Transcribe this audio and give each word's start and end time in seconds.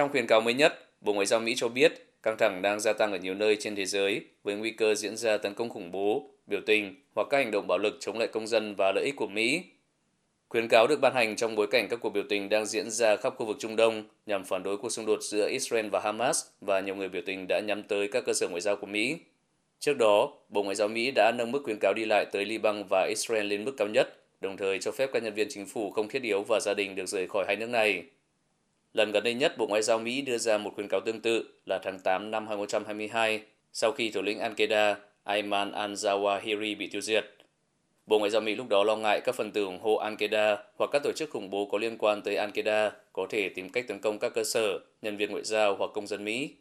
Trong 0.00 0.10
khuyến 0.10 0.26
cáo 0.26 0.40
mới 0.40 0.54
nhất, 0.54 0.88
Bộ 1.00 1.12
Ngoại 1.12 1.26
giao 1.26 1.40
Mỹ 1.40 1.54
cho 1.56 1.68
biết 1.68 1.92
căng 2.22 2.36
thẳng 2.38 2.62
đang 2.62 2.80
gia 2.80 2.92
tăng 2.92 3.12
ở 3.12 3.18
nhiều 3.18 3.34
nơi 3.34 3.56
trên 3.56 3.76
thế 3.76 3.86
giới 3.86 4.20
với 4.42 4.54
nguy 4.54 4.70
cơ 4.70 4.94
diễn 4.94 5.16
ra 5.16 5.36
tấn 5.36 5.54
công 5.54 5.68
khủng 5.68 5.90
bố, 5.90 6.30
biểu 6.46 6.60
tình 6.66 6.94
hoặc 7.14 7.26
các 7.30 7.36
hành 7.38 7.50
động 7.50 7.66
bạo 7.66 7.78
lực 7.78 7.96
chống 8.00 8.18
lại 8.18 8.28
công 8.28 8.46
dân 8.46 8.74
và 8.74 8.92
lợi 8.94 9.04
ích 9.04 9.16
của 9.16 9.26
Mỹ. 9.26 9.62
Khuyến 10.48 10.68
cáo 10.68 10.86
được 10.86 11.00
ban 11.00 11.14
hành 11.14 11.36
trong 11.36 11.54
bối 11.54 11.66
cảnh 11.66 11.88
các 11.90 12.00
cuộc 12.02 12.10
biểu 12.10 12.22
tình 12.28 12.48
đang 12.48 12.66
diễn 12.66 12.90
ra 12.90 13.16
khắp 13.16 13.34
khu 13.36 13.46
vực 13.46 13.56
Trung 13.60 13.76
Đông 13.76 14.04
nhằm 14.26 14.44
phản 14.44 14.62
đối 14.62 14.76
cuộc 14.76 14.88
xung 14.88 15.06
đột 15.06 15.22
giữa 15.22 15.48
Israel 15.48 15.88
và 15.88 16.00
Hamas 16.00 16.44
và 16.60 16.80
nhiều 16.80 16.94
người 16.94 17.08
biểu 17.08 17.22
tình 17.26 17.46
đã 17.48 17.60
nhắm 17.60 17.82
tới 17.82 18.08
các 18.08 18.24
cơ 18.26 18.32
sở 18.32 18.48
ngoại 18.48 18.60
giao 18.60 18.76
của 18.76 18.86
Mỹ. 18.86 19.16
Trước 19.78 19.98
đó, 19.98 20.32
Bộ 20.48 20.62
Ngoại 20.62 20.74
giao 20.74 20.88
Mỹ 20.88 21.10
đã 21.10 21.32
nâng 21.32 21.52
mức 21.52 21.62
khuyến 21.64 21.78
cáo 21.80 21.94
đi 21.94 22.04
lại 22.04 22.26
tới 22.32 22.44
Liban 22.44 22.84
và 22.90 23.06
Israel 23.08 23.46
lên 23.46 23.64
mức 23.64 23.72
cao 23.76 23.88
nhất, 23.88 24.18
đồng 24.40 24.56
thời 24.56 24.78
cho 24.78 24.92
phép 24.92 25.10
các 25.12 25.22
nhân 25.22 25.34
viên 25.34 25.48
chính 25.50 25.66
phủ 25.66 25.90
không 25.90 26.08
thiết 26.08 26.22
yếu 26.22 26.42
và 26.42 26.60
gia 26.60 26.74
đình 26.74 26.94
được 26.94 27.06
rời 27.06 27.26
khỏi 27.26 27.44
hai 27.46 27.56
nước 27.56 27.68
này. 27.68 28.04
Lần 28.94 29.12
gần 29.12 29.24
đây 29.24 29.34
nhất, 29.34 29.58
Bộ 29.58 29.66
Ngoại 29.66 29.82
giao 29.82 29.98
Mỹ 29.98 30.22
đưa 30.22 30.38
ra 30.38 30.58
một 30.58 30.74
khuyến 30.74 30.88
cáo 30.88 31.00
tương 31.00 31.20
tự 31.20 31.44
là 31.66 31.78
tháng 31.82 31.98
8 31.98 32.30
năm 32.30 32.48
2022, 32.48 33.40
sau 33.72 33.92
khi 33.92 34.10
thủ 34.10 34.22
lĩnh 34.22 34.38
Al-Qaeda 34.38 34.94
Ayman 35.24 35.72
al-Zawahiri 35.72 36.76
bị 36.76 36.86
tiêu 36.86 37.00
diệt. 37.00 37.24
Bộ 38.06 38.18
Ngoại 38.18 38.30
giao 38.30 38.40
Mỹ 38.40 38.54
lúc 38.54 38.68
đó 38.68 38.84
lo 38.84 38.96
ngại 38.96 39.20
các 39.24 39.34
phần 39.34 39.52
tử 39.52 39.64
ủng 39.64 39.78
hộ 39.82 40.00
Al-Qaeda 40.04 40.56
hoặc 40.78 40.90
các 40.92 41.02
tổ 41.04 41.12
chức 41.16 41.30
khủng 41.30 41.50
bố 41.50 41.66
có 41.66 41.78
liên 41.78 41.98
quan 41.98 42.22
tới 42.22 42.36
Al-Qaeda 42.36 42.90
có 43.12 43.26
thể 43.30 43.48
tìm 43.48 43.70
cách 43.70 43.84
tấn 43.88 43.98
công 44.00 44.18
các 44.18 44.34
cơ 44.34 44.44
sở, 44.44 44.78
nhân 45.02 45.16
viên 45.16 45.30
ngoại 45.30 45.44
giao 45.44 45.76
hoặc 45.76 45.90
công 45.94 46.06
dân 46.06 46.24
Mỹ. 46.24 46.54